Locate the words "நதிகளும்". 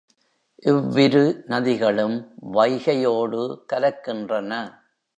1.47-2.17